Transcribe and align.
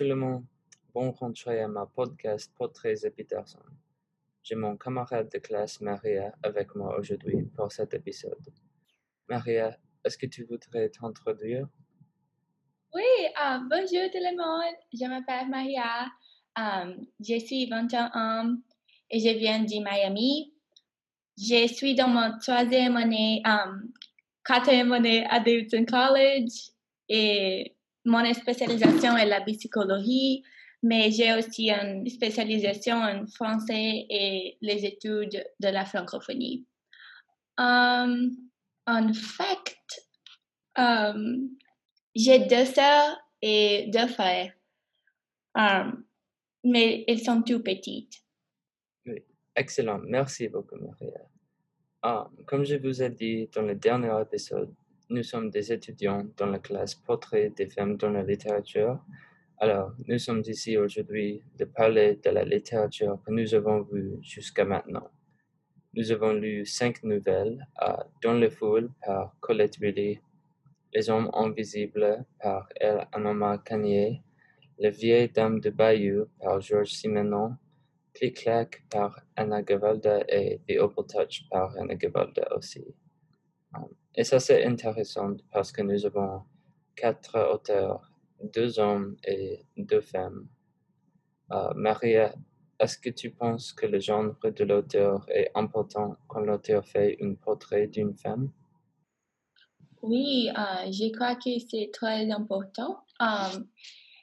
tout 0.00 0.06
le 0.06 0.14
monde, 0.14 0.46
bon 0.94 1.10
rentrée 1.10 1.60
à 1.60 1.68
ma 1.68 1.84
podcast 1.84 2.50
Portraits 2.56 3.04
et 3.04 3.10
Peterson. 3.10 3.58
J'ai 4.42 4.54
mon 4.54 4.74
camarade 4.78 5.28
de 5.30 5.36
classe 5.36 5.78
Maria 5.82 6.32
avec 6.42 6.74
moi 6.74 6.98
aujourd'hui 6.98 7.42
pour 7.54 7.70
cet 7.70 7.92
épisode. 7.92 8.42
Maria, 9.28 9.76
est-ce 10.02 10.16
que 10.16 10.24
tu 10.24 10.44
voudrais 10.44 10.88
t'introduire? 10.88 11.68
Oui, 12.94 13.02
euh, 13.26 13.58
bonjour 13.68 14.10
tout 14.10 14.24
le 14.24 14.36
monde, 14.38 14.74
je 14.90 15.04
m'appelle 15.04 15.50
Maria, 15.50 16.06
euh, 16.58 16.96
je 17.20 17.38
suis 17.38 17.66
21 17.66 18.10
ans 18.14 18.56
et 19.10 19.20
je 19.20 19.36
viens 19.36 19.62
de 19.62 19.84
Miami. 19.84 20.54
Je 21.36 21.66
suis 21.66 21.94
dans 21.94 22.08
mon 22.08 22.38
troisième 22.38 22.96
année, 22.96 23.42
euh, 23.46 23.76
quatrième 24.46 24.92
année 24.92 25.26
à 25.28 25.40
Davidson 25.40 25.84
College 25.84 26.70
et 27.06 27.76
mon 28.04 28.32
spécialisation 28.32 29.16
est 29.16 29.26
la 29.26 29.40
psychologie, 29.42 30.42
mais 30.82 31.10
j'ai 31.10 31.34
aussi 31.34 31.70
une 31.70 32.08
spécialisation 32.08 32.96
en 32.96 33.26
français 33.26 34.06
et 34.08 34.56
les 34.60 34.84
études 34.84 35.44
de 35.60 35.68
la 35.68 35.84
francophonie. 35.84 36.66
Um, 37.58 38.30
en 38.86 39.12
fait, 39.12 39.76
um, 40.76 41.50
j'ai 42.14 42.38
deux 42.46 42.64
sœurs 42.64 43.18
et 43.42 43.90
deux 43.92 44.06
frères, 44.06 44.52
um, 45.54 46.04
mais 46.64 47.04
ils 47.06 47.22
sont 47.22 47.42
tout 47.42 47.62
petites. 47.62 48.14
Oui, 49.04 49.22
excellent. 49.54 49.98
Merci 49.98 50.48
beaucoup, 50.48 50.76
Maria. 50.76 52.30
Comme 52.46 52.64
je 52.64 52.76
vous 52.76 53.02
ai 53.02 53.10
dit 53.10 53.48
dans 53.54 53.62
le 53.62 53.74
dernier 53.74 54.12
épisode, 54.22 54.74
nous 55.10 55.24
sommes 55.24 55.50
des 55.50 55.72
étudiants 55.72 56.24
dans 56.36 56.46
la 56.46 56.60
classe 56.60 56.94
Portrait 56.94 57.50
des 57.50 57.68
femmes 57.68 57.96
dans 57.96 58.10
la 58.10 58.22
littérature. 58.22 59.00
Alors, 59.58 59.92
nous 60.06 60.18
sommes 60.18 60.42
ici 60.46 60.76
aujourd'hui 60.78 61.42
de 61.58 61.64
parler 61.64 62.20
de 62.24 62.30
la 62.30 62.44
littérature 62.44 63.20
que 63.26 63.32
nous 63.32 63.52
avons 63.54 63.82
vue 63.82 64.18
jusqu'à 64.22 64.64
maintenant. 64.64 65.10
Nous 65.94 66.12
avons 66.12 66.32
lu 66.32 66.64
cinq 66.64 67.02
nouvelles 67.02 67.66
Dans 68.22 68.34
le 68.34 68.48
foule 68.48 68.90
par 69.04 69.34
Colette 69.40 69.78
Willy, 69.78 70.20
Les 70.94 71.10
hommes 71.10 71.28
invisibles 71.34 72.24
par 72.40 72.68
El 72.76 73.06
Anoma 73.12 73.58
Kanye, 73.58 74.22
Les 74.78 74.90
vieilles 74.90 75.28
dames 75.28 75.58
de 75.58 75.70
Bayou 75.70 76.26
par 76.40 76.60
Georges 76.60 76.92
Simenon, 76.92 77.56
Click-Clack 78.14 78.84
par 78.88 79.20
Anna 79.34 79.62
Gavalda 79.62 80.20
et 80.28 80.60
The 80.68 80.78
Opal 80.78 81.06
Touch 81.06 81.48
par 81.50 81.76
Anna 81.76 81.96
Gavalda 81.96 82.56
aussi. 82.56 82.84
Et 84.14 84.24
ça, 84.24 84.40
c'est 84.40 84.64
intéressant 84.64 85.36
parce 85.52 85.70
que 85.70 85.82
nous 85.82 86.04
avons 86.04 86.42
quatre 86.96 87.38
auteurs, 87.52 88.10
deux 88.42 88.78
hommes 88.78 89.16
et 89.24 89.64
deux 89.76 90.00
femmes. 90.00 90.48
Euh, 91.52 91.72
Maria, 91.74 92.34
est-ce 92.78 92.98
que 92.98 93.10
tu 93.10 93.30
penses 93.30 93.72
que 93.72 93.86
le 93.86 94.00
genre 94.00 94.34
de 94.42 94.64
l'auteur 94.64 95.24
est 95.28 95.50
important 95.54 96.16
quand 96.28 96.40
l'auteur 96.40 96.84
fait 96.86 97.18
un 97.22 97.34
portrait 97.34 97.86
d'une 97.86 98.14
femme? 98.16 98.50
Oui, 100.02 100.48
euh, 100.56 100.90
je 100.90 101.12
crois 101.12 101.36
que 101.36 101.50
c'est 101.70 101.90
très 101.92 102.30
important. 102.30 103.04
Euh, 103.20 103.60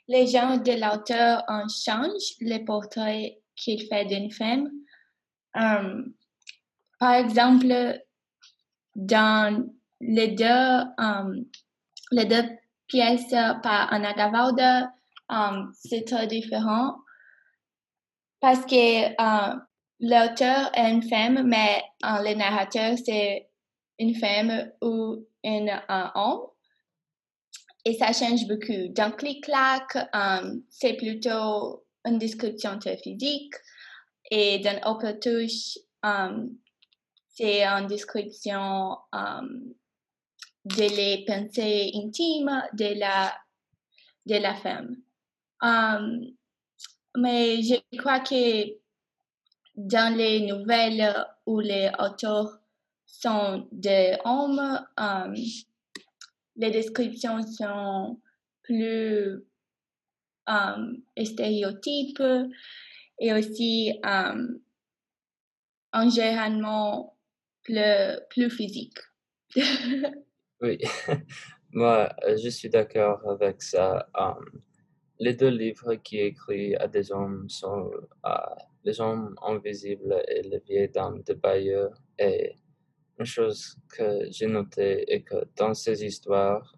les 0.08 0.28
genres 0.28 0.60
de 0.60 0.72
l'auteur 0.72 1.44
en 1.48 1.68
changent 1.70 2.36
les 2.42 2.64
portraits 2.64 3.38
qu'il 3.56 3.88
fait 3.88 4.06
d'une 4.06 4.32
femme. 4.32 4.70
par 5.54 7.14
exemple, 7.14 8.02
dans 8.96 9.70
les 10.02 10.30
deux, 10.30 10.84
um, 10.98 11.46
les 12.12 12.26
deux 12.26 12.44
pièces 12.88 13.32
par 13.32 13.92
Anna 13.92 14.14
Gavalda, 14.14 14.92
um, 15.30 15.72
c'est 15.74 16.06
très 16.06 16.28
différent 16.28 16.98
parce 18.40 18.66
que 18.66 19.10
uh, 19.12 19.60
l'auteur 20.00 20.72
est 20.74 20.92
une 20.92 21.04
femme, 21.04 21.44
mais 21.48 21.84
uh, 22.04 22.24
le 22.24 22.36
narrateur, 22.36 22.96
c'est 23.04 23.50
une 24.00 24.16
femme 24.16 24.72
ou 24.82 25.26
un 25.44 25.68
homme. 26.16 26.42
Et 27.84 27.94
ça 27.94 28.12
change 28.12 28.48
beaucoup. 28.48 28.90
Dans 28.90 29.12
Click-Clack, 29.12 30.10
um, 30.14 30.64
c'est 30.70 30.94
plutôt 30.94 31.86
une 32.06 32.20
description 32.20 32.78
très 32.80 32.98
physique. 32.98 33.54
Et 34.30 34.60
dans 34.60 34.80
Open 34.92 35.18
Touch, 35.20 35.78
c'est 37.30 37.64
une 37.64 37.88
description 37.88 38.98
de 40.76 40.96
les 40.96 41.26
pensées 41.26 41.92
intimes 41.96 42.64
de 42.74 43.00
la, 43.00 43.34
de 44.26 44.36
la 44.36 44.56
femme. 44.56 44.98
Um, 45.62 46.34
mais 47.16 47.62
je 47.64 47.76
crois 47.98 48.20
que 48.20 48.78
dans 49.76 50.16
les 50.16 50.42
nouvelles 50.42 51.26
où 51.46 51.60
les 51.60 51.90
auteurs 52.00 52.60
sont 53.06 53.68
des 53.72 54.18
hommes, 54.26 54.86
um, 54.98 55.34
les 56.56 56.72
descriptions 56.72 57.42
sont 57.44 58.20
plus 58.64 59.44
um, 60.48 61.02
stéréotypes 61.24 62.24
et 63.20 63.34
aussi 63.34 64.00
en 65.94 66.10
généralement 66.10 67.18
plus, 67.64 68.20
plus 68.30 68.50
physiques. 68.50 69.00
Oui, 70.60 70.80
moi, 71.72 72.10
euh, 72.24 72.36
je 72.36 72.50
suis 72.50 72.70
d'accord 72.70 73.22
avec 73.30 73.62
ça. 73.62 74.08
les 75.20 75.34
deux 75.36 75.50
livres 75.50 75.96
qui 75.96 76.20
écrit 76.20 76.76
à 76.76 76.88
des 76.88 77.12
hommes 77.12 77.48
sont 77.50 77.92
euh, 78.26 78.32
Les 78.84 79.00
hommes 79.00 79.36
invisibles 79.44 80.24
et 80.28 80.42
Les 80.42 80.60
vieilles 80.68 80.90
dames 80.90 81.22
de 81.24 81.34
Bayeux. 81.36 81.92
Et 82.18 82.56
une 83.20 83.26
chose 83.26 83.78
que 83.90 84.28
j'ai 84.32 84.48
notée 84.48 85.12
est 85.14 85.22
que 85.22 85.46
dans 85.56 85.74
ces 85.76 86.04
histoires, 86.04 86.76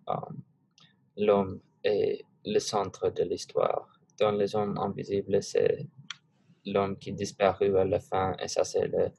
l'homme 1.15 1.61
est 1.83 2.25
le 2.45 2.59
centre 2.59 3.09
de 3.09 3.23
l'histoire. 3.23 3.87
Dans 4.19 4.31
Les 4.31 4.55
hommes 4.55 4.77
invisibles, 4.77 5.41
c'est 5.41 5.87
l'homme 6.65 6.97
qui 6.97 7.13
disparaît 7.13 7.73
à 7.75 7.85
la 7.85 7.99
fin 8.01 8.35
et 8.43 8.49
ça, 8.49 8.65
c'est 8.65 8.87
le 8.87 9.11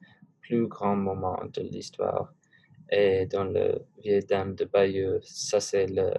plus 0.42 0.66
grand 0.66 0.97
moment 0.97 1.41
de 1.53 1.62
l'histoire. 1.62 2.34
Et 2.90 3.26
dans 3.26 3.44
le 3.44 3.86
Vieille 4.02 4.24
Dame 4.24 4.54
de 4.54 4.64
Bayeux, 4.64 5.20
ça 5.22 5.60
c'est 5.60 5.86
le, 5.86 6.12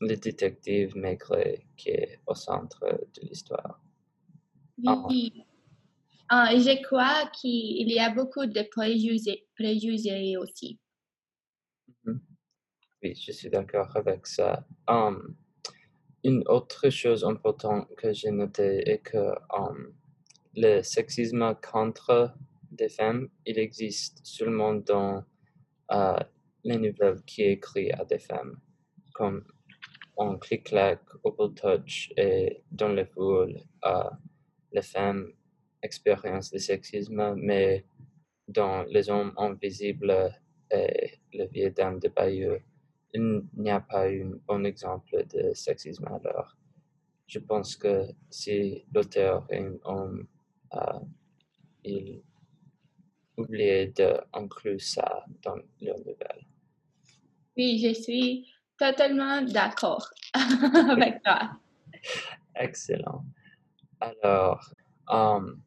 le 0.00 0.16
détective 0.16 0.96
Maigret 0.96 1.64
qui 1.76 1.90
est 1.90 2.18
au 2.26 2.34
centre 2.34 2.80
de 2.80 3.20
l'histoire. 3.22 3.80
Oui. 4.78 5.44
Ah, 6.28 6.50
je 6.54 6.82
crois 6.82 7.28
qu'il 7.32 7.90
y 7.90 7.98
a 7.98 8.10
beaucoup 8.10 8.46
de 8.46 8.62
préjugés, 8.70 9.46
préjugés 9.56 10.36
aussi. 10.36 10.78
Mm-hmm. 12.04 12.18
Oui, 13.02 13.14
je 13.14 13.32
suis 13.32 13.50
d'accord 13.50 13.96
avec 13.96 14.26
ça. 14.26 14.64
Um, 14.88 15.36
une 16.22 16.42
autre 16.46 16.90
chose 16.90 17.24
importante 17.24 17.88
que 17.96 18.12
j'ai 18.12 18.30
notée 18.30 18.88
est 18.88 18.98
que 18.98 19.34
um, 19.56 19.92
le 20.54 20.82
sexisme 20.82 21.56
contre 21.62 22.32
des 22.70 22.88
femmes, 22.88 23.28
il 23.44 23.58
existe 23.58 24.20
seulement 24.24 24.74
dans 24.74 25.24
les 26.64 26.78
nouvelles 26.78 27.22
qui 27.26 27.42
écrit 27.42 27.90
à 27.92 28.04
des 28.04 28.18
femmes, 28.18 28.58
comme 29.12 29.44
en 30.16 30.36
clic-clac, 30.38 31.00
Opal 31.24 31.54
Touch 31.54 32.12
et 32.16 32.62
dans 32.70 32.92
les 32.92 33.06
foules, 33.06 33.56
les 34.72 34.82
femmes 34.82 35.32
expérience 35.82 36.52
le 36.52 36.58
sexisme, 36.58 37.34
mais 37.36 37.84
dans 38.48 38.82
Les 38.84 39.08
hommes 39.10 39.32
invisibles 39.36 40.32
et 40.70 41.18
Les 41.32 41.46
vieilles 41.46 41.72
dames 41.72 41.98
de 41.98 42.08
Bayeux, 42.08 42.60
il 43.12 43.42
n'y 43.56 43.70
a 43.70 43.80
pas 43.80 44.08
un 44.08 44.32
bon 44.46 44.64
exemple 44.64 45.24
de 45.32 45.52
sexisme 45.54 46.06
alors. 46.06 46.56
Je 47.26 47.38
pense 47.38 47.76
que 47.76 48.06
si 48.28 48.84
l'auteur 48.92 49.46
est 49.50 49.60
un 49.60 49.78
homme, 49.84 50.26
euh, 50.74 50.98
il 51.84 52.22
oublié 53.40 53.88
d'inclure 53.88 54.80
ça 54.80 55.24
dans 55.42 55.56
leur 55.80 55.98
nouvelle. 55.98 56.44
Oui, 57.56 57.78
je 57.78 57.92
suis 57.92 58.48
totalement 58.78 59.42
d'accord 59.42 60.08
avec 60.34 61.22
toi. 61.22 61.50
Excellent. 62.54 63.24
Alors, 64.00 64.72
um, 65.08 65.60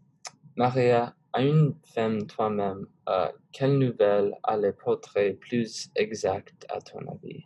Maria, 0.56 1.14
à 1.34 1.42
une 1.42 1.76
femme 1.94 2.26
toi-même, 2.28 2.86
euh, 3.10 3.32
quelle 3.52 3.78
nouvelle 3.78 4.34
a 4.44 4.58
les 4.58 4.72
portraits 4.72 5.40
plus 5.40 5.90
exacts 5.96 6.66
à 6.70 6.80
ton 6.80 7.00
avis? 7.00 7.44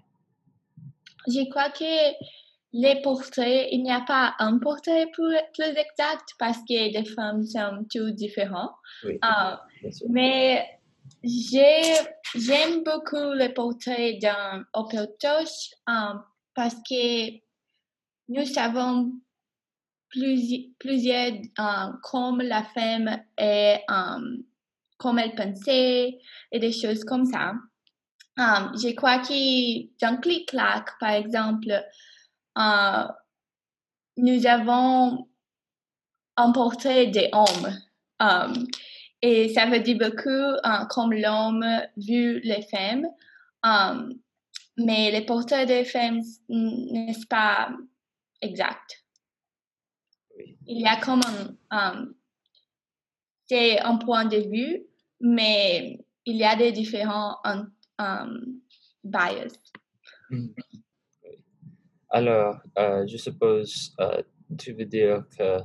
Je 1.27 1.50
crois 1.50 1.69
que 1.69 2.15
les 2.73 3.01
portraits, 3.01 3.68
il 3.71 3.83
n'y 3.83 3.91
a 3.91 4.01
pas 4.01 4.35
un 4.39 4.59
portrait 4.59 5.07
plus, 5.13 5.35
exact 5.57 6.30
parce 6.38 6.59
que 6.59 6.94
les 6.94 7.06
femmes 7.06 7.44
sont 7.44 7.85
toutes 7.89 8.15
différentes. 8.15 8.75
Ah, 9.21 9.62
mais 10.09 10.79
j'aime 11.24 12.83
beaucoup 12.83 13.15
dans 14.19 14.63
Opel 14.74 15.07
Touch 15.19 15.71
um, 15.88 16.24
parce 16.53 16.75
que 16.88 17.31
nous 18.29 18.45
savons 18.45 19.13
plusieurs, 20.09 21.33
comme 22.03 22.41
la 22.41 22.63
femme 22.63 23.21
et 23.38 23.77
comme 24.97 25.19
elle 25.19 25.35
pensait 25.35 26.19
et 26.51 26.59
des 26.59 26.71
choses 26.71 27.03
comme 27.03 27.25
ça. 27.25 27.53
je 28.38 28.94
crois 28.95 29.19
que 29.19 30.00
dans 30.01 30.19
Click-Clack, 30.19 30.97
par 31.00 31.12
exemple, 31.12 31.83
nous 34.18 34.45
avons 34.47 35.27
un 36.38 36.51
portrait 36.51 37.07
des 37.07 37.30
hommes. 37.31 37.73
Et 39.21 39.49
ça 39.49 39.65
veut 39.65 39.79
dire 39.79 39.97
beaucoup 39.97 40.87
comme 40.89 41.13
l'homme 41.13 41.65
vu 41.97 42.39
les 42.41 42.61
femmes. 42.63 43.07
mais 44.77 45.11
les 45.11 45.25
portraits 45.25 45.67
des 45.67 45.85
femmes 45.85 46.21
n'est 46.49 47.15
pas 47.29 47.69
exact? 48.41 49.03
Il 50.67 50.81
y 50.81 50.85
a 50.85 50.97
comme 50.97 51.21
un, 51.71 52.07
c'est 53.47 53.79
un 53.79 53.97
point 53.97 54.25
de 54.25 54.37
vue, 54.37 54.83
mais 55.19 55.99
il 56.25 56.35
y 56.35 56.43
a 56.43 56.55
des 56.55 56.71
différents 56.71 57.37
bias. 59.03 59.53
Mm. 60.29 60.47
Alors, 62.09 62.59
euh, 62.77 63.05
je 63.07 63.17
suppose, 63.17 63.93
euh, 63.99 64.21
tu 64.57 64.73
veux 64.73 64.85
dire 64.85 65.25
que 65.37 65.59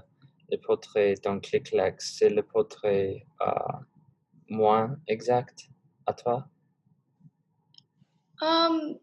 le 0.53 0.59
portrait 0.59 1.15
dans 1.25 1.41
ClickLex, 1.41 2.17
c'est 2.19 2.29
le 2.29 2.43
portrait 2.43 3.27
euh, 3.41 3.51
moins 4.51 4.97
exact 5.09 5.69
à 6.07 6.13
toi? 6.13 6.47
Um, 8.43 8.99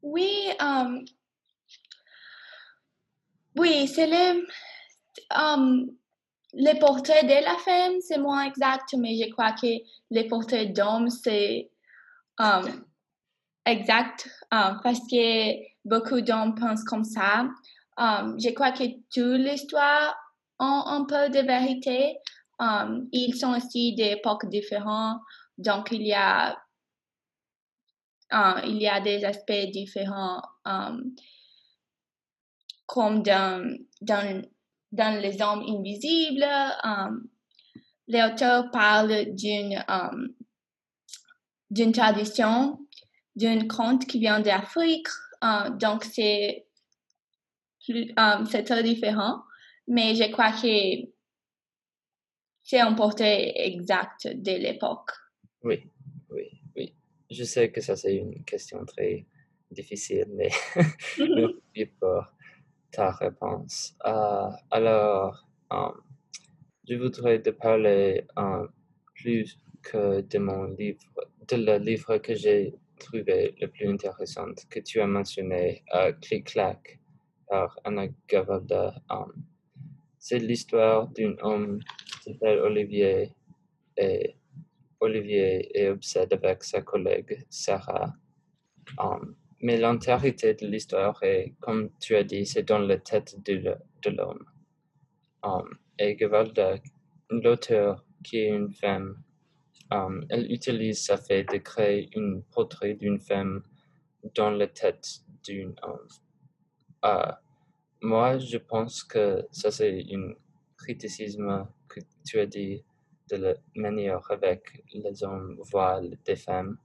oui, 0.00 0.48
um, 0.60 1.04
oui, 3.56 3.88
c'est 3.88 4.06
le, 4.06 4.46
um, 5.30 5.90
le 6.52 6.78
portrait 6.78 7.24
de 7.24 7.44
la 7.44 7.56
femme, 7.58 8.00
c'est 8.00 8.18
moins 8.18 8.44
exact, 8.44 8.94
mais 8.96 9.16
je 9.16 9.28
crois 9.30 9.52
que 9.52 9.66
le 10.10 10.28
portrait 10.28 10.66
d'homme, 10.66 11.10
c'est 11.10 11.70
um, 12.38 12.84
exact 13.66 14.28
parce 14.50 15.00
que 15.10 15.54
beaucoup 15.84 16.20
d'hommes 16.20 16.54
pensent 16.54 16.84
comme 16.84 17.04
ça. 17.04 17.48
Um, 17.96 18.36
je 18.40 18.50
crois 18.50 18.72
que 18.72 18.84
toute 19.12 19.40
l'histoire 19.40 20.16
ont 20.58 20.82
un 20.86 21.04
peu 21.04 21.28
de 21.28 21.40
vérité. 21.40 22.16
ils 23.12 23.34
sont 23.34 23.54
aussi 23.54 23.94
d'époques 23.94 24.48
différentes, 24.48 25.20
donc 25.58 25.88
il 25.92 26.02
y 26.02 26.14
a 26.14 26.56
uh, 28.32 28.60
il 28.64 28.80
y 28.80 28.88
a 28.88 29.00
des 29.00 29.24
aspects 29.24 29.70
différents 29.72 30.42
comme 32.86 33.22
dans, 33.22 33.76
dans, 34.02 34.42
dans 34.92 35.20
Les 35.20 35.40
Hommes 35.40 35.64
Invisibles. 35.66 36.46
L'auteur 38.06 38.70
parle 38.70 39.34
d'une 39.34 39.82
d'une 41.70 41.92
tradition 41.92 42.78
d'un 43.34 43.66
conte 43.66 44.06
qui 44.06 44.20
vient 44.20 44.40
d'Afrique. 44.40 45.08
Euh, 45.42 45.70
donc, 45.70 46.04
c'est 46.04 46.63
euh, 47.90 48.44
c'est 48.50 48.64
très 48.64 48.82
différent. 48.82 49.42
Mais 49.86 50.14
je 50.14 50.30
crois 50.30 50.52
que 50.52 51.06
c'est 52.62 52.80
un 52.80 52.94
portrait 52.94 53.52
exact 53.56 54.26
de 54.26 54.52
l'époque. 54.52 55.10
Oui, 55.62 55.90
oui, 56.30 56.60
oui. 56.76 56.94
Je 57.30 57.44
sais 57.44 57.70
que 57.70 57.80
ça, 57.80 57.96
c'est 57.96 58.16
une 58.16 58.42
question 58.44 58.84
très 58.86 59.26
difficile, 59.70 60.26
mais 60.30 60.50
merci 61.18 61.86
pour 62.00 62.24
ta 62.90 63.10
réponse. 63.10 63.94
Euh, 64.06 64.50
alors, 64.70 65.46
je 66.88 66.94
voudrais 66.94 67.42
te 67.42 67.50
parler 67.50 68.26
plus 69.14 69.58
que 69.82 70.22
de 70.22 70.38
mon 70.38 70.64
livre, 70.64 71.00
de 71.48 71.56
le 71.56 71.78
livre 71.78 72.18
que 72.18 72.34
j'ai 72.34 72.74
trouvé 72.98 73.54
le 73.60 73.66
plus 73.68 73.88
intéressant 73.88 74.46
que 74.70 74.80
tu 74.80 75.00
as 75.00 75.06
mentionné, 75.06 75.84
euh, 75.94 76.12
Click-Clack, 76.22 76.98
par 77.48 77.78
Anna 77.84 78.06
Gavalda. 78.28 78.94
Um, 79.10 79.32
c'est 80.18 80.38
l'histoire 80.38 81.08
d'un 81.08 81.34
homme 81.42 81.80
qui 82.22 82.32
s'appelle 82.32 82.58
Olivier 82.60 83.32
et 83.96 84.36
Olivier 85.00 85.70
est 85.78 85.90
obsédé 85.90 86.36
avec 86.36 86.64
sa 86.64 86.82
collègue 86.82 87.44
Sarah. 87.50 88.14
Um, 88.98 89.36
mais 89.60 89.78
l'entièreté 89.78 90.54
de 90.54 90.66
l'histoire 90.66 91.22
est, 91.22 91.54
comme 91.60 91.90
tu 92.00 92.16
as 92.16 92.24
dit, 92.24 92.46
c'est 92.46 92.64
dans 92.64 92.78
la 92.78 92.98
tête 92.98 93.36
de, 93.44 93.76
l'homme. 94.10 94.44
Um, 95.42 95.78
et 95.98 96.16
Gavalda, 96.16 96.76
l'auteur 97.30 98.04
qui 98.22 98.38
est 98.38 98.48
une 98.48 98.72
femme, 98.72 99.22
elle 100.28 100.50
utilise 100.50 101.04
ça 101.04 101.16
fait 101.16 101.44
de 101.44 101.58
créer 101.58 102.10
un 102.16 102.40
portrait 102.52 102.94
d'une 102.94 103.20
femme 103.20 103.62
dans 104.34 104.50
la 104.50 104.66
tête 104.66 105.20
d'un 105.46 105.72
homme. 105.82 106.08
Uh, 107.04 107.32
moi, 108.00 108.38
je 108.38 108.56
pense 108.56 109.04
que 109.04 109.46
ça, 109.50 109.70
c'est 109.70 110.04
un 110.10 110.32
criticisme 110.76 111.68
que 111.86 112.00
tu 112.26 112.40
as 112.40 112.46
dit 112.46 112.82
de 113.30 113.36
la 113.36 113.54
manière 113.76 114.22
avec 114.30 114.82
les 114.92 115.22
hommes 115.22 115.58
voient 115.70 116.00
des 116.24 116.36
femmes. 116.36 116.78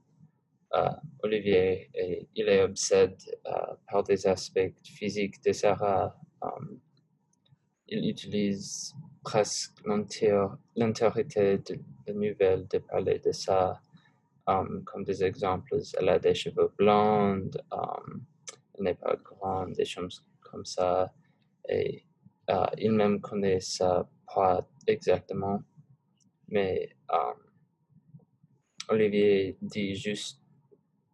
Uh, 0.74 0.94
Olivier, 1.22 1.90
il 2.34 2.48
est 2.48 2.62
obsédé 2.62 3.16
uh, 3.46 3.76
par 3.90 4.02
des 4.04 4.26
aspects 4.26 4.74
physiques 4.84 5.42
de 5.42 5.52
Sarah. 5.52 6.14
Um, 6.42 6.80
il 7.88 8.08
utilise 8.08 8.94
presque 9.24 9.72
l'entièreté 10.76 11.58
de 11.58 11.80
la 12.06 12.14
nouvelle 12.14 12.68
de 12.68 12.78
parler 12.78 13.18
de 13.18 13.32
ça. 13.32 13.80
Um, 14.46 14.84
comme 14.84 15.04
des 15.04 15.22
exemples, 15.22 15.78
elle 15.98 16.08
a 16.08 16.18
des 16.18 16.34
cheveux 16.34 16.72
blondes, 16.76 17.62
n'est 18.80 18.94
pas 18.94 19.16
grande, 19.16 19.72
des 19.74 19.84
choses 19.84 20.24
comme 20.40 20.64
ça. 20.64 21.12
Et 21.68 22.04
uh, 22.48 22.66
il 22.78 22.92
même 22.92 23.20
connaît 23.20 23.60
ça 23.60 24.08
pas 24.32 24.66
exactement. 24.86 25.62
Mais 26.48 26.96
um, 27.12 27.34
Olivier 28.88 29.56
dit 29.62 29.94
juste 29.94 30.40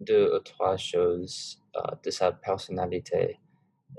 deux 0.01 0.35
ou 0.35 0.41
trois 0.41 0.77
choses 0.77 1.63
uh, 1.77 1.97
de 2.03 2.11
sa 2.11 2.33
personnalité 2.33 3.39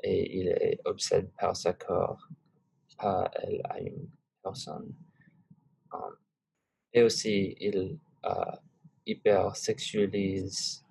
et 0.04 0.40
il 0.40 0.48
est 0.50 0.80
obsédé 0.86 1.28
par 1.40 1.56
sa 1.56 1.74
corps 1.74 2.28
pas 2.98 3.30
elle 3.44 3.62
à 3.66 3.80
une 3.80 4.10
personne. 4.44 4.94
Um, 5.94 6.16
et 6.94 7.04
aussi, 7.04 7.56
il 7.60 8.00
hypersexualise 9.06 10.84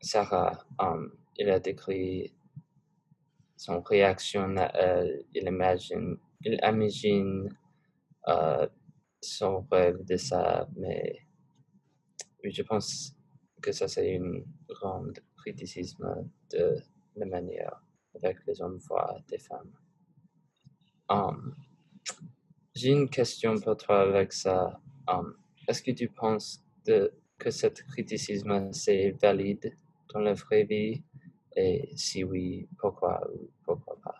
Sarah. 0.00 0.64
Um, 0.78 1.12
il 1.36 1.50
a 1.50 1.60
décrit 1.60 2.32
son 3.56 3.80
réaction 3.82 4.56
à 4.56 4.70
elle. 4.74 5.24
Il 5.34 5.46
imagine, 5.46 6.16
il 6.42 6.58
imagine 6.62 7.48
uh, 8.26 8.66
son 9.20 9.66
rêve 9.70 10.04
de 10.04 10.16
ça, 10.16 10.66
mais 10.76 11.20
je 12.42 12.62
pense 12.62 13.14
que 13.60 13.72
ça 13.72 13.86
c'est 13.88 14.12
une 14.12 14.44
grande 14.68 15.18
criticisme 15.36 16.30
de 16.50 16.76
la 17.16 17.26
manière 17.26 17.82
avec 18.14 18.38
les 18.46 18.60
hommes 18.62 18.78
voient 18.78 19.20
des 19.28 19.38
femmes. 19.38 19.72
Um, 21.08 21.54
j'ai 22.74 22.90
une 22.90 23.10
question 23.10 23.58
pour 23.58 23.76
toi, 23.76 24.02
Alexa. 24.02 24.80
Um, 25.08 25.34
est-ce 25.68 25.82
que 25.82 25.90
tu 25.90 26.08
penses 26.08 26.64
que 26.84 27.50
cet 27.50 27.82
criticisme 27.84 28.72
c'est 28.72 29.10
valide? 29.20 29.76
Dans 30.12 30.20
la 30.20 30.34
vraie 30.34 30.64
vie? 30.64 31.02
Et 31.56 31.90
si 31.96 32.24
oui, 32.24 32.68
pourquoi 32.78 33.20
ou 33.34 33.50
pourquoi 33.64 33.96
pas? 34.02 34.14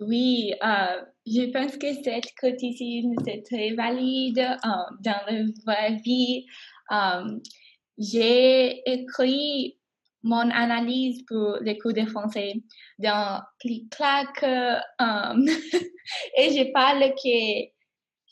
Oui, 0.00 0.52
euh, 0.64 1.02
je 1.26 1.50
pense 1.52 1.76
que 1.76 1.92
cet 2.02 2.34
criticisme 2.34 3.12
c'est 3.24 3.42
très 3.42 3.74
valide 3.74 4.38
euh, 4.38 4.68
dans 5.00 5.20
la 5.26 5.42
vraie 5.66 5.96
vie. 5.96 6.46
Um, 6.90 7.42
j'ai 7.98 8.80
écrit 8.90 9.78
mon 10.22 10.50
analyse 10.50 11.22
pour 11.26 11.58
les 11.60 11.76
cours 11.78 11.92
de 11.92 12.06
français 12.06 12.54
dans 12.98 13.42
Clic-Clac 13.60 14.42
et 16.36 16.48
je 16.50 16.72
parle 16.72 17.12
que 17.14 17.68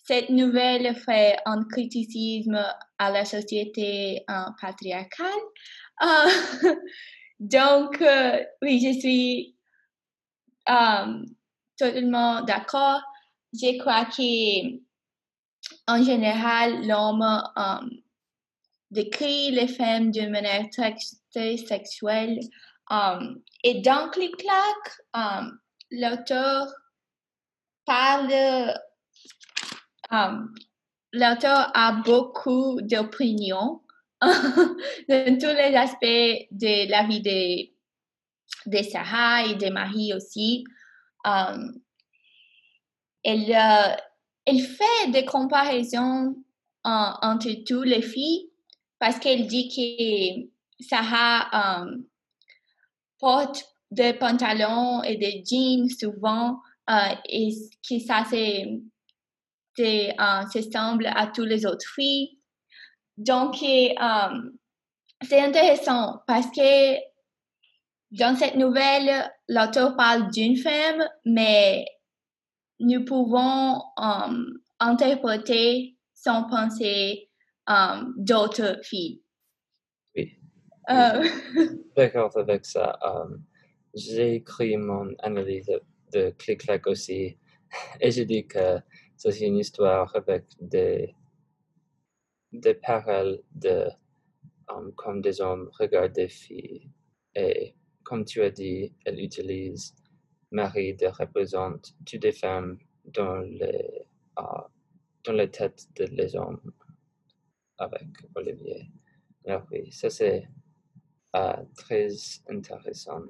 cette 0.05 0.31
nouvelle 0.31 0.97
fait 0.97 1.37
un 1.45 1.65
criticisme 1.65 2.59
à 2.99 3.11
la 3.11 3.27
société 3.27 4.25
patriarcale. 4.61 5.41
Uh, 6.01 6.31
donc, 7.41 8.01
uh, 8.01 8.45
oui, 8.63 8.81
je 8.81 8.99
suis 8.99 9.57
um, 10.67 11.25
totalement 11.77 12.43
d'accord. 12.43 13.03
Je 13.53 13.79
crois 13.79 14.05
que 14.05 14.79
en 15.87 16.03
général, 16.03 16.87
l'homme 16.87 17.25
décrit 18.91 19.51
les 19.51 19.69
femmes 19.69 20.11
d'une 20.11 20.31
manière 20.31 20.67
très, 20.71 21.57
sexuelle. 21.57 22.39
Et 23.65 23.81
dans 23.81 24.09
Clic-Clac, 24.11 25.01
um, 25.15 25.59
l'auteur 25.91 26.67
parle, 27.85 28.33
l'auteur 31.13 31.71
a 31.75 31.93
beaucoup 32.05 32.81
d'opinions 32.83 33.83
dans 35.09 35.39
tous 35.39 35.47
les 35.47 35.75
aspects 35.77 36.49
de 36.51 36.91
la 36.91 37.07
vie 37.07 37.21
des, 37.21 37.75
des 38.67 38.83
Sarah 38.83 39.47
et 39.47 39.55
des 39.55 39.71
maris 39.71 40.13
aussi. 40.15 40.65
Um, 41.25 41.81
elle, 43.23 43.51
euh, 43.51 43.97
elle 44.47 44.61
fait 44.61 45.11
des 45.11 45.25
comparaisons 45.25 46.37
entre 46.85 47.65
toutes 47.67 47.87
les 47.87 48.03
filles 48.03 48.51
parce 48.99 49.19
qu'elle 49.19 49.47
dit 49.47 49.69
que 49.69 50.85
Sarah 50.85 51.83
um, 51.83 52.07
porte 53.19 53.65
des 53.91 54.15
pantalons 54.15 55.03
et 55.03 55.17
des 55.17 55.43
jeans 55.45 55.89
souvent 55.89 56.61
euh, 56.91 57.15
et 57.29 57.51
que 57.89 57.99
ça 57.99 58.25
c'est 58.29 58.67
euh, 59.81 60.63
semble 60.73 61.07
à 61.07 61.27
toutes 61.29 61.49
les 61.49 61.67
autres 61.67 61.87
filles. 61.95 62.38
Donc, 63.19 63.57
um, 64.01 64.53
c'est 65.23 65.41
intéressant 65.41 66.23
parce 66.27 66.47
que 66.47 66.97
dans 68.13 68.37
cette 68.37 68.55
nouvelle, 68.55 69.31
l'auteur 69.49 69.97
parle 69.97 70.31
d'une 70.31 70.57
femme, 70.57 71.05
mais 71.25 71.85
nous 72.79 73.05
pouvons 73.05 73.83
um, 73.97 74.61
interpréter 74.79 75.97
son 76.15 76.45
pensée 76.49 77.29
um, 77.67 78.15
d'autres 78.17 78.79
filles. 78.85 79.21
Oui. 80.17 80.39
Euh, 80.89 81.29
D'accord 81.97 82.37
avec 82.37 82.65
ça. 82.65 82.97
Um, 83.03 83.43
j'ai 83.95 84.37
écrit 84.37 84.77
mon 84.77 85.13
analyse 85.19 85.71
de, 86.13 86.31
Clic-Clac 86.39 86.87
aussi 86.87 87.37
et 88.01 88.11
j'ai 88.13 88.25
dit 88.25 88.47
que 88.47 88.79
c'est 89.17 89.41
une 89.41 89.59
histoire 89.59 90.15
avec 90.15 90.45
des, 90.61 91.15
des 92.61 92.75
paroles 92.75 93.41
de 93.55 93.89
um, 94.69 94.93
comme 94.95 95.21
des 95.21 95.41
hommes 95.41 95.71
regardent 95.79 96.13
des 96.13 96.29
filles 96.29 96.91
et 97.35 97.75
comme 98.05 98.25
tu 98.25 98.43
as 98.43 98.51
dit, 98.51 98.93
elle 99.05 99.21
utilise 99.21 99.95
Marie 100.51 100.95
de 100.95 101.07
représente 101.07 101.93
toutes 102.07 102.25
les 102.25 102.33
femmes 102.33 102.79
dans 103.05 103.39
les, 103.41 104.07
uh, 104.39 104.63
dans 105.25 105.33
les 105.33 105.51
têtes 105.51 105.87
de 105.97 106.05
les 106.05 106.35
hommes 106.35 106.73
avec 107.79 108.09
Olivier. 108.35 108.91
Alors 109.47 109.67
oui, 109.71 109.93
ça 109.93 110.09
c'est 110.09 110.49
uh, 111.37 111.65
très 111.77 112.09
intéressant. 112.49 113.23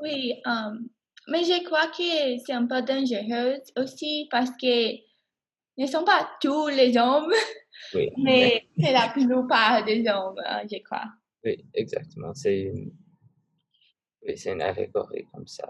Oui, 0.00 0.34
mais 1.28 1.44
je 1.44 1.64
crois 1.64 1.88
que 1.88 2.42
c'est 2.44 2.52
un 2.52 2.66
peu 2.66 2.82
dangereux 2.82 3.60
aussi 3.76 4.26
parce 4.30 4.50
que 4.50 5.09
ne 5.82 5.86
sont 5.86 6.04
pas 6.04 6.28
tous 6.40 6.68
les 6.68 6.96
hommes, 6.96 7.32
oui, 7.94 8.10
mais 8.22 8.66
c'est 8.78 8.92
la 8.92 9.08
plupart 9.08 9.84
des 9.84 10.06
hommes, 10.08 10.38
euh, 10.38 10.66
je 10.70 10.78
crois. 10.82 11.06
oui, 11.44 11.64
exactement. 11.74 12.34
C'est 12.34 12.60
une, 12.60 12.92
oui, 14.22 14.34
une 14.46 14.62
allégorie 14.62 15.26
comme 15.32 15.46
ça. 15.46 15.68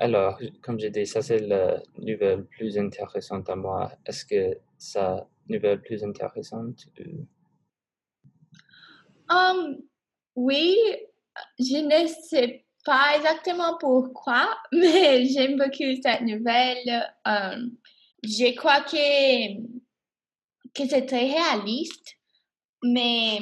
Alors, 0.00 0.38
comme 0.62 0.78
j'ai 0.78 0.90
dit, 0.90 1.06
ça 1.06 1.22
c'est 1.22 1.40
la 1.40 1.82
nouvelle 1.98 2.44
plus 2.44 2.78
intéressante 2.78 3.48
à 3.50 3.56
moi. 3.56 3.90
Est-ce 4.06 4.24
que 4.24 4.58
ça 4.76 5.26
nouvelle 5.48 5.80
plus 5.80 6.04
intéressante? 6.04 6.86
ou- 7.00 7.26
Um, 9.30 9.76
oui, 10.36 10.76
je 11.58 11.76
ne 11.84 12.06
sais 12.06 12.64
pas 12.84 13.16
exactement 13.16 13.76
pourquoi, 13.78 14.56
mais 14.72 15.26
j'aime 15.26 15.56
beaucoup 15.58 16.00
cette 16.02 16.22
nouvelle. 16.22 17.12
Um, 17.26 17.76
je 18.22 18.54
crois 18.56 18.82
que, 18.82 19.78
c'est 20.74 21.06
très 21.06 21.30
réaliste, 21.32 22.16
mais 22.82 23.40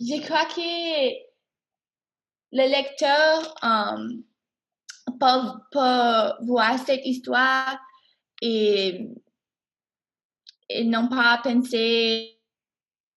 je 0.00 0.20
crois 0.24 0.46
que 0.46 1.28
le 2.52 2.68
lecteur 2.70 3.54
um, 3.62 4.24
peut, 5.70 6.46
voir 6.46 6.78
cette 6.78 7.04
histoire 7.04 7.78
et, 8.40 9.08
et 10.68 10.84
non 10.84 11.08
pas 11.08 11.40
penser 11.42 12.38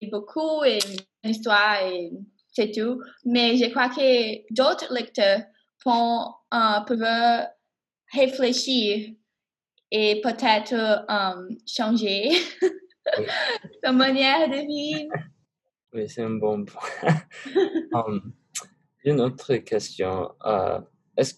beaucoup 0.09 0.63
et 0.63 0.79
l'histoire 1.23 1.83
et 1.83 2.11
c'est 2.51 2.71
tout. 2.71 3.01
Mais 3.23 3.57
je 3.57 3.69
crois 3.69 3.89
que 3.89 4.53
d'autres 4.53 4.93
lecteurs 4.93 5.41
vont, 5.85 6.33
euh, 6.53 6.81
peuvent 6.81 7.47
réfléchir 8.13 9.13
et 9.91 10.21
peut-être 10.21 11.05
um, 11.09 11.49
changer 11.67 12.31
sa 13.83 13.91
manière 13.91 14.49
de 14.49 14.65
vivre. 14.65 15.13
Oui, 15.93 16.07
c'est 16.07 16.23
un 16.23 16.31
bon 16.31 16.65
point. 16.65 16.81
Um, 17.93 18.33
une 19.03 19.19
autre 19.19 19.55
question. 19.57 20.31
euh, 20.45 20.79
est-ce, 21.17 21.35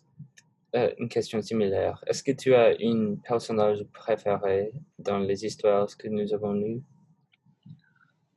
euh, 0.76 0.94
une 1.00 1.10
question 1.10 1.42
similaire. 1.42 2.04
Est-ce 2.08 2.22
que 2.24 2.32
tu 2.32 2.54
as 2.54 2.76
un 2.80 3.16
personnage 3.24 3.84
préféré 3.94 4.72
dans 5.00 5.20
les 5.20 5.46
histoires 5.46 5.88
que 5.98 6.08
nous 6.08 6.34
avons 6.34 6.54
lues? 6.54 6.84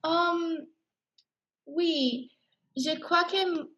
Um, 0.03 0.67
oui, 1.67 2.31
je 2.77 2.99
crois 3.01 3.25
que 3.25 3.71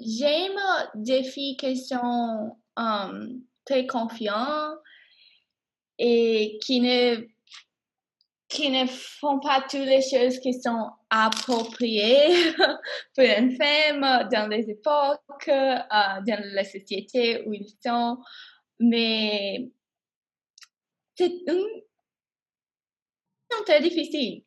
j'aime 0.00 0.60
des 0.94 1.22
filles 1.24 1.56
qui 1.56 1.76
sont 1.76 2.56
um, 2.78 3.42
très 3.64 3.86
confiantes 3.86 4.78
et 5.98 6.58
qui 6.62 6.80
ne, 6.80 7.26
qui 8.48 8.70
ne 8.70 8.86
font 8.86 9.40
pas 9.40 9.62
toutes 9.68 9.80
les 9.80 10.00
choses 10.00 10.38
qui 10.38 10.54
sont 10.54 10.90
appropriées 11.10 12.52
pour 13.14 13.24
une 13.24 13.56
femme 13.56 14.28
dans 14.30 14.48
les 14.48 14.70
époques, 14.70 15.48
euh, 15.48 15.76
dans 16.26 16.44
la 16.54 16.64
société 16.64 17.42
où 17.46 17.52
ils 17.52 17.68
sont. 17.84 18.18
Mais 18.78 19.68
c'est 21.16 21.32
une 21.48 21.82
très 23.66 23.80
difficile. 23.80 24.44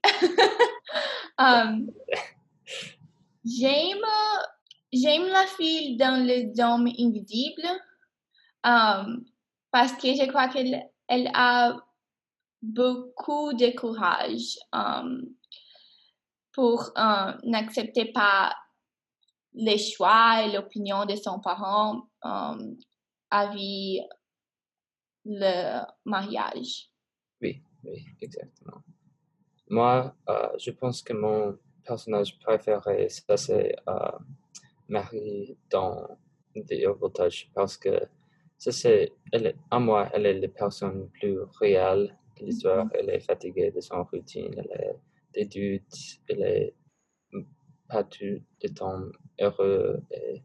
Um, 1.37 1.91
j'aime, 3.45 4.05
j'aime 4.93 5.27
la 5.27 5.45
fille 5.57 5.97
dans 5.97 6.23
les 6.23 6.51
hommes 6.59 6.87
invisibles 6.87 7.67
um, 8.63 9.25
parce 9.71 9.93
que 9.93 10.07
je 10.13 10.27
crois 10.27 10.47
qu'elle 10.47 10.89
elle 11.07 11.29
a 11.33 11.77
beaucoup 12.61 13.53
de 13.53 13.75
courage 13.75 14.57
um, 14.71 15.25
pour 16.53 16.91
euh, 16.97 17.33
n'accepter 17.43 18.05
pas 18.11 18.55
les 19.53 19.77
choix 19.77 20.43
et 20.43 20.51
l'opinion 20.51 21.05
de 21.05 21.15
son 21.15 21.39
parent 21.39 22.07
um, 22.21 22.77
avec 23.29 24.03
le 25.25 25.81
mariage. 26.05 26.89
Oui, 27.41 27.61
oui, 27.83 28.05
exactement. 28.21 28.81
Moi, 29.69 30.15
euh, 30.29 30.49
je 30.57 30.71
pense 30.71 31.01
que 31.01 31.13
mon 31.13 31.57
personnage 31.83 32.37
préféré, 32.39 33.09
ça 33.09 33.37
c'est 33.37 33.75
euh, 33.87 34.11
Marie 34.87 35.57
dans 35.69 36.07
The 36.55 36.85
Voltage 36.99 37.49
parce 37.53 37.77
que 37.77 38.07
ça 38.61 38.71
c'est, 38.71 39.11
elle 39.31 39.55
à 39.71 39.79
moi, 39.79 40.07
elle 40.13 40.27
est 40.27 40.39
la 40.39 40.47
personne 40.47 41.09
plus 41.09 41.39
réelle 41.59 42.15
de 42.39 42.45
l'histoire. 42.45 42.87
Elle 42.93 43.09
est 43.09 43.19
fatiguée 43.19 43.71
de 43.71 43.81
son 43.81 44.03
routine, 44.03 44.53
elle 44.55 44.71
est 44.79 44.95
des 45.33 45.45
doutes, 45.79 46.19
elle 46.29 46.43
est 46.43 46.75
pas 47.89 48.03
tout 48.03 48.39
le 48.61 48.69
temps 48.69 49.01
heureux. 49.39 50.03
Et 50.11 50.43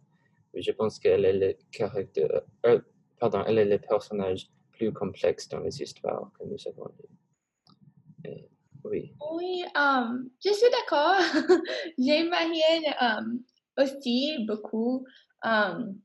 je 0.62 0.72
pense 0.72 0.98
qu'elle 0.98 1.26
est 1.26 1.34
le 1.34 1.58
caractère, 1.70 2.40
euh, 2.64 2.80
pardon, 3.20 3.44
elle 3.46 3.58
est 3.58 3.66
le 3.66 3.78
personnage 3.78 4.48
plus 4.72 4.94
complexe 4.94 5.46
dans 5.50 5.60
les 5.60 5.82
histoires 5.82 6.30
que 6.38 6.44
nous 6.46 6.56
avons 6.68 6.90
lues. 6.98 8.38
Oui, 8.82 9.12
Oui, 9.32 9.64
um, 9.74 10.30
je 10.42 10.54
suis 10.54 10.70
d'accord. 10.70 11.20
J'aime 11.98 12.30
Marianne 12.30 12.94
um, 12.98 13.42
aussi 13.76 14.46
beaucoup. 14.46 15.04
Um, 15.44 16.00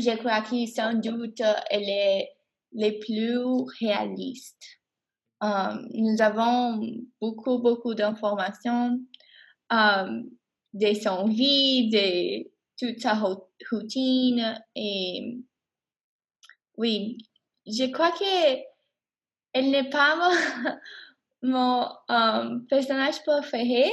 je 0.00 0.16
crois 0.16 0.40
que 0.42 0.66
sans 0.66 0.94
doute 0.94 1.42
elle 1.70 1.88
est 1.88 2.98
plus 3.00 3.38
réaliste. 3.80 4.78
Um, 5.40 5.88
nous 5.94 6.20
avons 6.20 6.80
beaucoup, 7.20 7.58
beaucoup 7.58 7.94
d'informations 7.94 9.00
um, 9.70 10.28
de 10.72 10.94
son 10.94 11.26
vie, 11.28 11.90
de 11.90 12.50
toute 12.76 13.00
sa 13.00 13.14
ro- 13.14 13.48
routine. 13.70 14.60
Et 14.74 15.38
oui, 16.76 17.18
je 17.66 17.84
crois 17.92 18.10
que 18.10 18.58
elle 19.52 19.70
n'est 19.70 19.88
pas 19.88 20.16
mon, 21.42 21.50
mon 21.50 21.88
um, 22.08 22.66
personnage 22.66 23.22
préféré, 23.22 23.90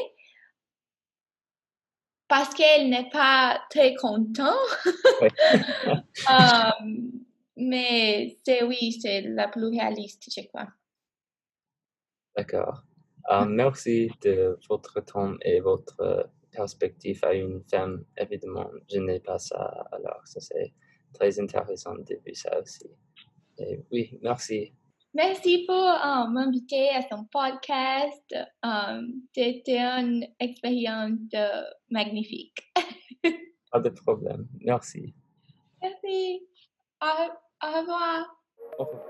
parce 2.27 2.53
qu'elle 2.53 2.89
n'est 2.89 3.10
pas 3.10 3.62
très 3.70 3.96
contente. 3.96 4.55
mais 7.58 8.38
c'est 8.46 8.63
oui, 8.63 8.98
c'est 9.01 9.22
la 9.22 9.48
plus 9.48 9.67
réaliste, 9.67 10.29
je 10.36 10.46
crois. 10.48 10.67
D'accord. 12.36 12.84
Euh, 13.32 13.46
merci 13.46 14.12
de 14.22 14.58
votre 14.70 15.01
temps 15.01 15.34
et 15.41 15.60
votre 15.60 16.29
perspective 16.51 17.20
à 17.24 17.34
une 17.34 17.63
femme. 17.70 18.05
Évidemment, 18.17 18.70
je 18.91 19.00
n'ai 19.00 19.20
pas 19.20 19.39
ça, 19.39 19.88
alors 19.91 20.22
ça 20.25 20.39
c'est 20.39 20.74
très 21.13 21.39
intéressant 21.39 21.96
de 21.96 22.20
voir 22.24 22.36
ça 22.36 22.62
aussi. 22.62 22.89
Et 23.58 23.79
oui, 23.91 24.20
merci. 24.22 24.74
Merci 25.16 25.64
pour 25.66 25.76
euh, 25.78 26.28
m'inviter 26.28 26.90
à 26.90 27.02
son 27.10 27.24
podcast. 27.32 28.36
Euh, 28.66 29.02
c'était 29.34 29.80
une 29.80 30.28
expérience 30.42 31.20
magnifique. 31.90 32.60
Pas 33.72 33.80
de 33.80 33.90
problème. 33.90 34.46
Merci. 34.60 35.16
Merci. 35.82 36.46
Au, 37.02 37.32
au 37.64 37.80
revoir. 37.80 38.26
Au 38.78 38.84
revoir. 38.84 39.06